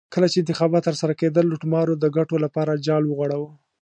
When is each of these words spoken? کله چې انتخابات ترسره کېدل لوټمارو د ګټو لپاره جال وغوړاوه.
کله 0.13 0.27
چې 0.31 0.37
انتخابات 0.39 0.83
ترسره 0.89 1.13
کېدل 1.21 1.45
لوټمارو 1.47 1.93
د 2.03 2.05
ګټو 2.17 2.35
لپاره 2.45 2.81
جال 2.85 3.03
وغوړاوه. 3.05 3.49